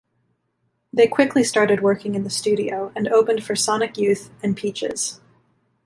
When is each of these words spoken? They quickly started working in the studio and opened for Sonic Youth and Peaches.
They 0.91 1.05
quickly 1.07 1.43
started 1.43 1.81
working 1.83 2.15
in 2.15 2.23
the 2.23 2.31
studio 2.31 2.91
and 2.95 3.07
opened 3.09 3.43
for 3.43 3.55
Sonic 3.55 3.99
Youth 3.99 4.31
and 4.41 4.57
Peaches. 4.57 5.21